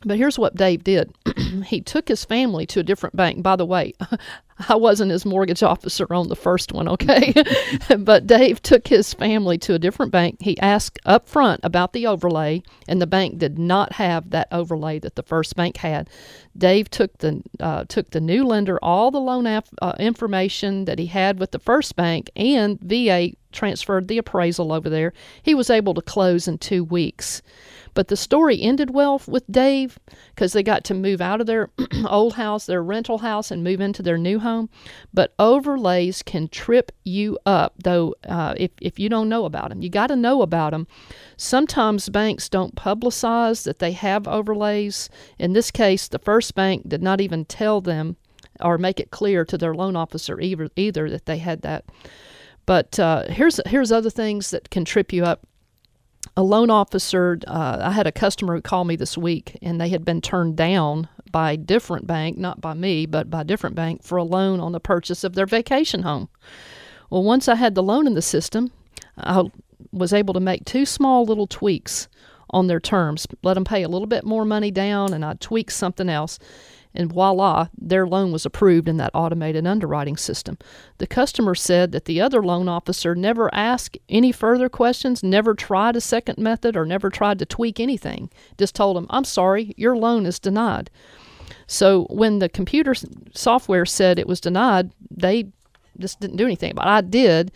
[0.04, 1.14] But here's what Dave did.
[1.66, 3.42] he took his family to a different bank.
[3.42, 3.94] By the way,
[4.68, 7.34] I wasn't his mortgage officer on the first one, okay?
[7.98, 10.38] but Dave took his family to a different bank.
[10.40, 14.98] He asked up front about the overlay, and the bank did not have that overlay
[15.00, 16.08] that the first bank had.
[16.56, 20.98] Dave took the uh, took the new lender all the loan af- uh, information that
[20.98, 25.12] he had with the first bank, and VA transferred the appraisal over there.
[25.42, 27.42] He was able to close in two weeks.
[27.96, 29.98] But the story ended well with Dave
[30.34, 31.70] because they got to move out of their
[32.06, 34.68] old house, their rental house, and move into their new home.
[35.14, 39.80] But overlays can trip you up, though, uh, if, if you don't know about them.
[39.80, 40.86] You got to know about them.
[41.38, 45.08] Sometimes banks don't publicize that they have overlays.
[45.38, 48.16] In this case, the first bank did not even tell them
[48.60, 51.86] or make it clear to their loan officer either, either that they had that.
[52.66, 55.46] But uh, here's here's other things that can trip you up
[56.36, 59.88] a loan officer, uh, I had a customer who called me this week, and they
[59.88, 63.74] had been turned down by a different bank, not by me, but by a different
[63.74, 66.28] bank, for a loan on the purchase of their vacation home.
[67.08, 68.70] Well, once I had the loan in the system,
[69.16, 69.44] I
[69.92, 72.08] was able to make two small little tweaks
[72.50, 75.72] on their terms, let them pay a little bit more money down, and I tweaked
[75.72, 76.38] something else
[76.96, 80.58] and voila, their loan was approved in that automated underwriting system.
[80.98, 85.96] The customer said that the other loan officer never asked any further questions, never tried
[85.96, 88.30] a second method, or never tried to tweak anything.
[88.58, 90.90] Just told him, I'm sorry, your loan is denied.
[91.66, 92.94] So when the computer
[93.34, 95.48] software said it was denied, they
[95.98, 96.74] just didn't do anything.
[96.74, 97.52] But I did,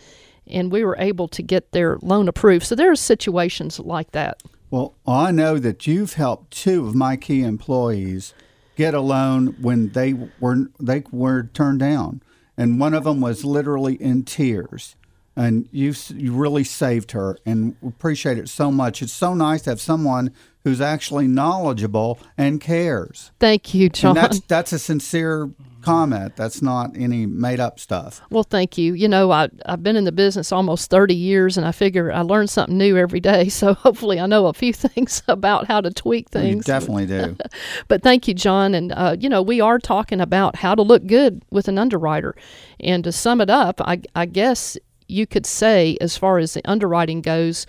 [0.46, 2.66] and we were able to get their loan approved.
[2.66, 4.42] So there are situations like that.
[4.70, 8.35] Well, I know that you've helped two of my key employees
[8.81, 12.23] get a loan when they were they were turned down,
[12.57, 14.97] and one of them was literally in tears.
[15.37, 19.03] And you you really saved her, and appreciate it so much.
[19.03, 20.33] It's so nice to have someone
[20.64, 23.31] who's actually knowledgeable and cares.
[23.38, 24.16] Thank you, John.
[24.16, 25.51] And that's that's a sincere
[25.83, 26.37] comment.
[26.37, 28.21] That's not any made up stuff.
[28.31, 28.95] Well, thank you.
[28.95, 32.21] You know, I, I've been in the business almost 30 years and I figure I
[32.23, 33.49] learn something new every day.
[33.61, 36.66] So hopefully I know a few things about how to tweak things.
[36.66, 37.37] You definitely do.
[37.88, 38.75] but thank you, John.
[38.75, 42.35] And, uh, you know, we are talking about how to look good with an underwriter.
[42.79, 46.66] And to sum it up, I, I guess you could say, as far as the
[46.66, 47.66] underwriting goes,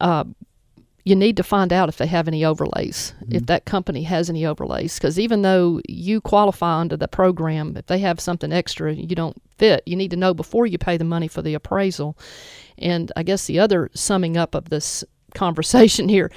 [0.00, 0.24] uh,
[1.06, 3.36] you need to find out if they have any overlays, mm-hmm.
[3.36, 4.98] if that company has any overlays.
[4.98, 9.40] Because even though you qualify under the program, if they have something extra you don't
[9.56, 12.18] fit, you need to know before you pay the money for the appraisal.
[12.76, 16.30] And I guess the other summing up of this conversation here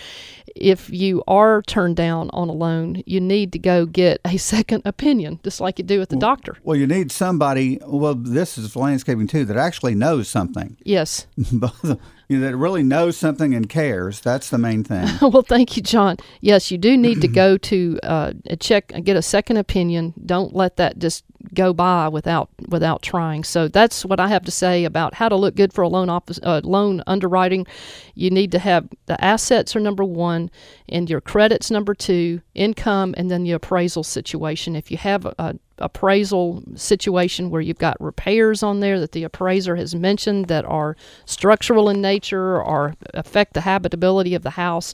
[0.56, 4.82] if you are turned down on a loan, you need to go get a second
[4.86, 6.58] opinion, just like you do with the well, doctor.
[6.64, 10.78] Well, you need somebody, well, this is landscaping too, that actually knows something.
[10.84, 11.28] Yes.
[12.30, 14.22] you know, that really knows something and cares.
[14.22, 15.08] That's the main thing.
[15.22, 16.18] well, thank you, John.
[16.42, 20.14] Yes, you do need to go to uh, check, get a second opinion.
[20.24, 23.44] Don't let that just go by without without trying.
[23.44, 26.08] So that's what I have to say about how to look good for a loan
[26.08, 27.66] office uh, loan underwriting.
[28.14, 30.52] You need to have the assets are number one,
[30.88, 34.76] and your credits number two, income, and then the appraisal situation.
[34.76, 39.24] If you have a, a appraisal situation where you've got repairs on there that the
[39.24, 44.94] appraiser has mentioned that are structural in nature or affect the habitability of the house,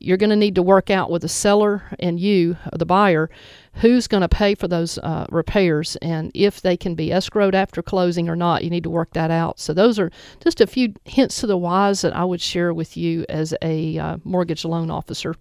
[0.00, 3.30] you're going to need to work out with the seller and you, the buyer,
[3.74, 7.82] who's going to pay for those uh, repairs and if they can be escrowed after
[7.82, 8.64] closing or not.
[8.64, 9.58] You need to work that out.
[9.58, 10.10] So, those are
[10.42, 13.98] just a few hints to the wise that I would share with you as a
[13.98, 15.34] uh, mortgage loan officer.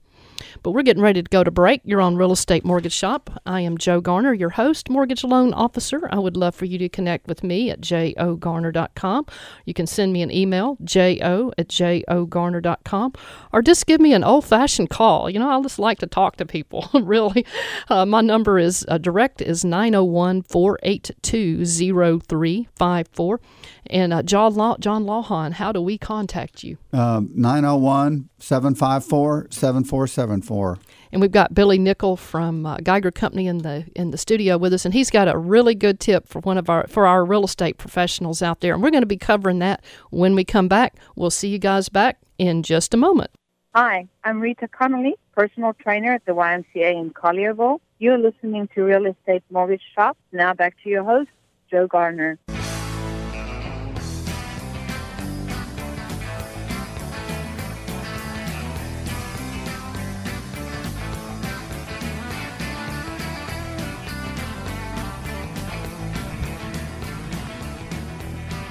[0.63, 1.82] But we're getting ready to go to break.
[1.84, 3.30] You're on Real Estate Mortgage Shop.
[3.45, 6.08] I am Joe Garner, your host, mortgage loan officer.
[6.12, 9.26] I would love for you to connect with me at jogarner.com.
[9.66, 13.14] You can send me an email, jo at jogarner.com,
[13.51, 15.30] or just give me an old fashioned call.
[15.30, 17.45] You know, I just like to talk to people, really.
[17.89, 23.39] Uh, my number is uh, direct is 901 482 0354.
[23.91, 26.78] And uh, John, Law- John Lawhon, how do we contact you?
[26.93, 29.47] Um, 901 754
[30.30, 30.77] 7474.
[31.11, 34.73] And we've got Billy Nickol from uh, Geiger Company in the in the studio with
[34.73, 37.43] us, and he's got a really good tip for one of our for our real
[37.43, 38.73] estate professionals out there.
[38.73, 40.95] And we're going to be covering that when we come back.
[41.15, 43.32] We'll see you guys back in just a moment.
[43.73, 47.80] Hi, I'm Rita Connolly, personal trainer at the YMCA in Collierville.
[47.99, 50.17] You're listening to Real Estate Mortgage Shop.
[50.32, 51.30] Now back to your host,
[51.69, 52.39] Joe Garner.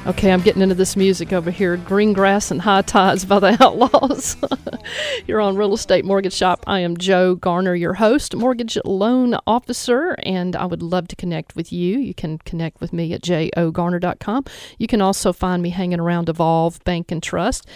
[0.08, 1.76] Okay, I'm getting into this music over here.
[1.76, 4.38] Green Grass and High Tides by the Outlaws.
[5.26, 6.64] You're on Real Estate Mortgage Shop.
[6.66, 11.54] I am Joe Garner, your host, mortgage loan officer, and I would love to connect
[11.54, 11.98] with you.
[11.98, 14.46] You can connect with me at jogarner.com.
[14.78, 17.66] You can also find me hanging around Evolve Bank and Trust.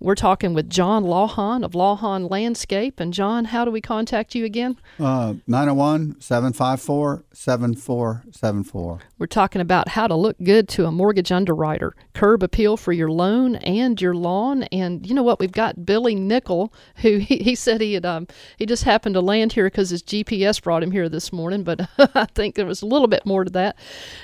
[0.00, 2.98] We're talking with John Lawhon of Lawhon Landscape.
[2.98, 4.76] And John, how do we contact you again?
[4.98, 9.00] Uh, 901 754 7474.
[9.18, 11.81] We're talking about how to look good to a mortgage underwriter,
[12.14, 14.64] curb appeal for your loan and your lawn.
[14.64, 15.40] And you know what?
[15.40, 18.26] We've got Billy Nickol, who he, he said he had um,
[18.56, 21.64] he just happened to land here because his GPS brought him here this morning.
[21.64, 23.76] But I think there was a little bit more to that.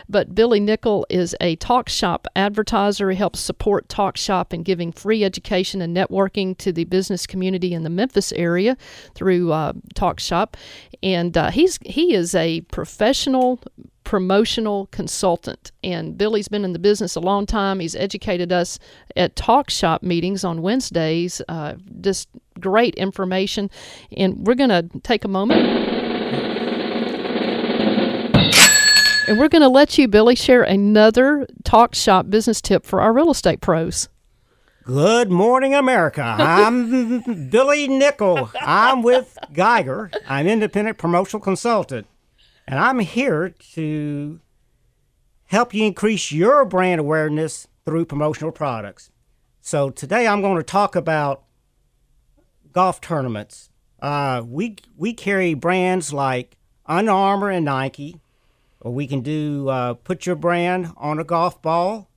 [0.08, 3.10] But Billy Nickol is a talk shop advertiser.
[3.10, 7.74] He helps support talk shop in giving free education and networking to the business community
[7.74, 8.76] in the Memphis area
[9.14, 10.56] through uh, talk shop.
[11.02, 13.60] And uh, he's he is a professional
[14.08, 15.70] promotional consultant.
[15.84, 17.78] And Billy's been in the business a long time.
[17.78, 18.78] He's educated us
[19.16, 21.42] at talk shop meetings on Wednesdays.
[21.46, 22.26] Uh, just
[22.58, 23.70] great information.
[24.16, 25.60] And we're going to take a moment.
[29.28, 33.12] And we're going to let you, Billy, share another talk shop business tip for our
[33.12, 34.08] real estate pros.
[34.84, 36.22] Good morning, America.
[36.22, 38.50] I'm Billy Nickol.
[38.58, 40.10] I'm with Geiger.
[40.26, 42.06] I'm independent promotional consultant,
[42.68, 44.40] and I'm here to
[45.46, 49.10] help you increase your brand awareness through promotional products.
[49.60, 51.44] So today I'm going to talk about
[52.72, 53.70] golf tournaments.
[54.00, 56.56] Uh, we we carry brands like
[56.86, 58.20] Under Armour and Nike.
[58.80, 62.08] Or we can do uh, put your brand on a golf ball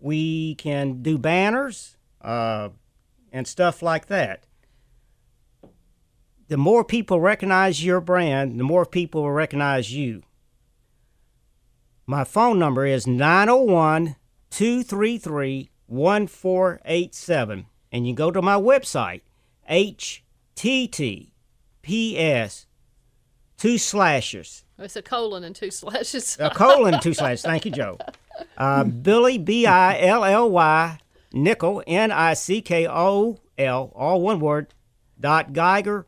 [0.00, 2.70] we can do banners uh,
[3.32, 4.44] and stuff like that.
[6.48, 10.22] The more people recognize your brand, the more people will recognize you.
[12.06, 14.16] My phone number is 901
[14.50, 17.66] 233 1487.
[17.92, 19.20] And you go to my website,
[19.70, 20.16] https
[23.58, 24.64] two slashes.
[24.78, 26.38] It's a colon and two slashes.
[26.40, 27.42] a colon and two slashes.
[27.42, 27.98] Thank you, Joe.
[28.56, 30.98] Uh, Billy B I L L Y
[31.32, 34.72] Nickol N I C K O L all one word
[35.20, 36.06] dot Geiger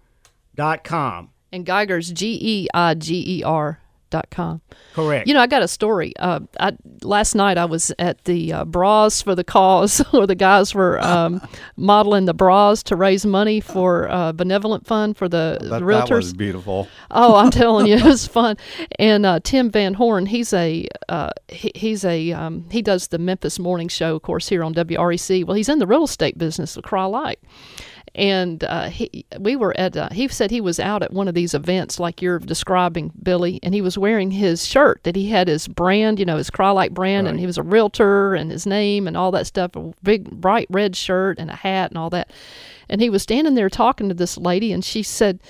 [0.61, 1.31] dot com.
[1.51, 3.81] And Geiger's G E I G E R
[4.11, 4.61] dot com.
[4.93, 5.27] Correct.
[5.27, 6.13] You know, I got a story.
[6.19, 10.35] Uh, I, last night I was at the uh, Bras for the Cause, where the
[10.35, 11.41] guys were um,
[11.77, 16.09] modeling the bras to raise money for uh, benevolent fund for the, That, the realtors.
[16.09, 16.89] that was beautiful.
[17.13, 18.57] Oh, I'm telling you, it was fun.
[18.99, 23.19] And uh, Tim Van Horn, he's a uh, he, he's a um, he does the
[23.19, 25.45] Memphis Morning Show, of course, here on WREC.
[25.45, 27.39] Well, he's in the real estate business, the Crye-Leike.
[28.15, 29.97] And uh, he, we were at.
[29.97, 33.61] Uh, he said he was out at one of these events, like you're describing, Billy,
[33.63, 36.93] and he was wearing his shirt that he had his brand, you know, his Crye-Leike
[36.93, 40.29] brand, and he was a realtor and his name and all that stuff, a big
[40.31, 42.33] bright red shirt and a hat and all that.
[42.89, 45.41] And he was standing there talking to this lady, and she said,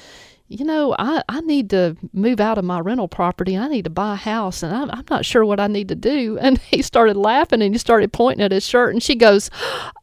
[0.50, 3.56] you know, I, I need to move out of my rental property.
[3.56, 5.94] I need to buy a house, and I'm, I'm not sure what I need to
[5.94, 6.38] do.
[6.50, 9.48] And he started laughing and he started pointing at his shirt, and she goes,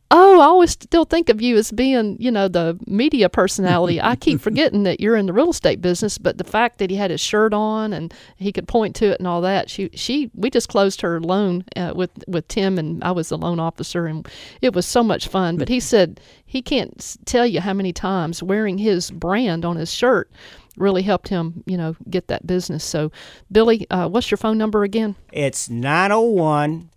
[0.10, 4.02] Oh, I always still think of you as being, you know, the media personality.
[4.02, 6.96] I keep forgetting that you're in the real estate business, but the fact that he
[6.96, 10.32] had his shirt on and he could point to it and all that, she, she,
[10.34, 14.06] we just closed her loan uh, with with Tim, and I was the loan officer,
[14.06, 14.28] and
[14.62, 15.58] it was so much fun.
[15.58, 19.92] But he said he can't tell you how many times wearing his brand on his
[19.92, 20.32] shirt
[20.78, 22.84] really helped him, you know, get that business.
[22.84, 23.12] So,
[23.52, 25.16] Billy, uh, what's your phone number again?
[25.34, 26.90] It's 901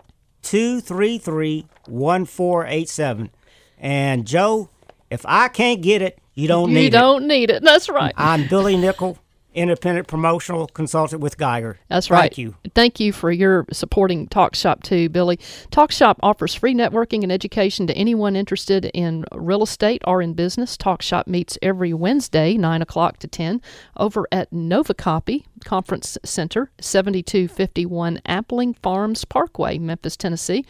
[0.43, 3.31] 233 1487.
[3.79, 4.69] And Joe,
[5.11, 6.85] if I can't get it, You don't you need it.
[6.85, 7.63] You don't need it.
[7.63, 8.15] That's right.
[8.17, 9.19] I'm Billy Nickol,
[9.55, 11.79] independent promotional consultant with Geiger.
[11.89, 12.23] That's right.
[12.23, 12.55] Thank you.
[12.75, 15.39] Thank you for your supporting Talk Shop too, Billy.
[15.71, 20.35] Talk Shop offers free networking and education to anyone interested in real estate or in
[20.35, 20.77] business.
[20.77, 23.61] Talk Shop meets every Wednesday, 9 o'clock to 10,
[23.97, 30.65] over at Nova Copy Conference Center, 7251 Appling Farms Parkway, Memphis, Tennessee.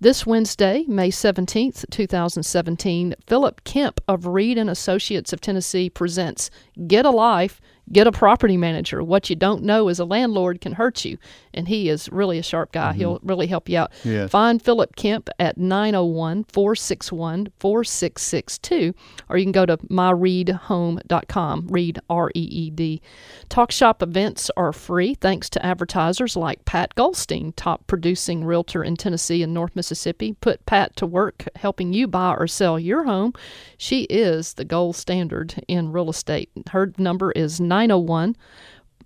[0.00, 6.50] This Wednesday, May 17th, 2017, Philip Kemp of Reed and Associates of Tennessee presents
[6.86, 7.60] Get a Life
[7.92, 9.02] Get a property manager.
[9.02, 11.18] What you don't know as a landlord can hurt you.
[11.54, 12.92] And he is really a sharp guy.
[12.92, 13.28] He'll mm-hmm.
[13.28, 13.92] really help you out.
[14.04, 14.30] Yes.
[14.30, 18.94] Find Philip Kemp at 901 461 4662,
[19.28, 21.68] or you can go to myreedhome.com.
[21.68, 23.00] Reed, R E E D.
[23.48, 28.96] Talk shop events are free thanks to advertisers like Pat Goldstein, top producing realtor in
[28.96, 30.34] Tennessee and North Mississippi.
[30.40, 33.32] Put Pat to work helping you buy or sell your home.
[33.78, 36.50] She is the gold standard in real estate.
[36.70, 38.36] Her number is 901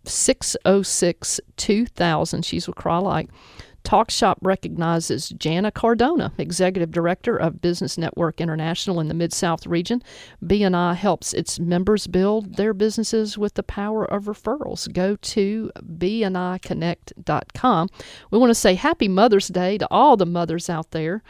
[0.04, 2.44] 606 2000.
[2.44, 3.28] She's with Crye-Leike.
[3.84, 9.66] Talk Shop recognizes Jana Cardona, Executive Director of Business Network International in the Mid South
[9.66, 10.02] region.
[10.44, 14.92] BNI helps its members build their businesses with the power of referrals.
[14.92, 17.88] Go to bniconnect.com.
[18.30, 21.22] We want to say Happy Mother's Day to all the mothers out there.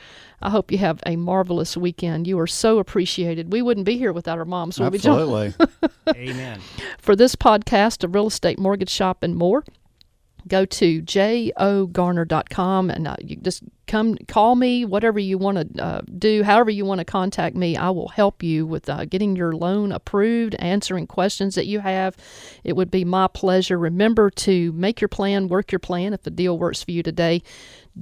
[0.42, 2.26] I hope you have a marvelous weekend.
[2.26, 3.52] You are so appreciated.
[3.52, 5.20] We wouldn't be here without our moms, would we, John?
[5.20, 5.66] Absolutely.
[6.30, 6.60] Amen.
[6.98, 9.64] For this podcast of real estate, mortgage shop, and more,
[10.50, 16.00] go to jogarner.com and uh, you just come call me whatever you want to uh,
[16.18, 17.76] do however you want to contact me.
[17.76, 22.16] I will help you with uh, getting your loan approved answering questions that you have.
[22.64, 23.78] It would be my pleasure.
[23.78, 26.12] Remember to make your plan work your plan.
[26.12, 27.42] If the deal works for you today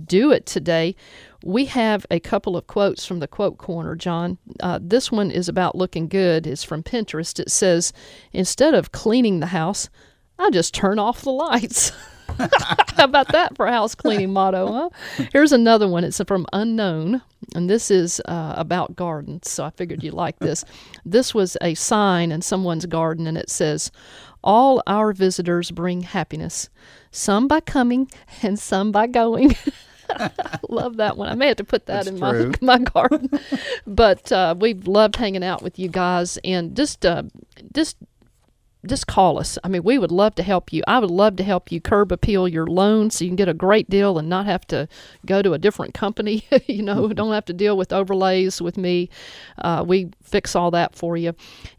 [0.05, 0.95] do it today.
[1.43, 4.37] We have a couple of quotes from the quote corner john.
[4.61, 6.47] Uh, this one is about looking good.
[6.47, 7.41] It's from pinterest.
[7.41, 7.93] It says
[8.33, 9.89] instead of cleaning the house
[10.39, 11.93] i just turn off the lights
[12.97, 15.24] How about that for a house cleaning motto, huh?
[15.33, 16.05] Here's another one.
[16.05, 17.22] It's from Unknown,
[17.55, 19.51] and this is uh, about gardens.
[19.51, 20.64] So I figured you'd like this.
[21.05, 23.91] This was a sign in someone's garden, and it says,
[24.43, 26.68] All our visitors bring happiness,
[27.11, 28.11] some by coming
[28.43, 29.57] and some by going.
[30.68, 31.29] Love that one.
[31.29, 32.53] I may have to put that That's in true.
[32.62, 33.31] my my garden.
[33.87, 37.24] but uh, we've loved hanging out with you guys, and just uh,
[37.74, 37.97] just
[38.87, 39.59] just call us.
[39.64, 40.83] I mean, we would love to help you.
[40.87, 43.55] I would love to help you curb appeal your loan so you can get a
[43.55, 44.89] great deal and not have to
[45.26, 46.47] go to a different company.
[46.66, 49.11] you know, don't have to deal with overlays with me.
[49.59, 51.35] Uh, we fix all that for you.